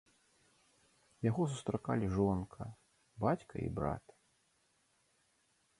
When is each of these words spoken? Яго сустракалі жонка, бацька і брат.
Яго 1.29 1.41
сустракалі 1.51 2.05
жонка, 2.17 2.61
бацька 3.27 3.55
і 3.69 3.69
брат. 3.81 4.05